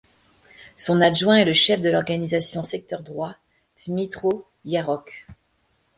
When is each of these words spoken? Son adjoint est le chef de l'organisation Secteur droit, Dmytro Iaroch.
Son 0.77 0.99
adjoint 0.99 1.35
est 1.37 1.45
le 1.45 1.53
chef 1.53 1.79
de 1.79 1.89
l'organisation 1.91 2.63
Secteur 2.63 3.03
droit, 3.03 3.35
Dmytro 3.85 4.47
Iaroch. 4.65 5.27